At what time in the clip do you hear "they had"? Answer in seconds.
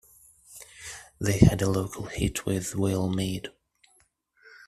1.19-1.61